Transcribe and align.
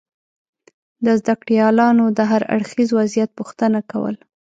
د 1.05 1.07
زده 1.19 1.33
کړیالانو 1.41 2.05
دهر 2.19 2.41
اړخیز 2.55 2.89
وضعیت 2.99 3.29
پوښتنه 3.39 3.79
کول 3.91 4.15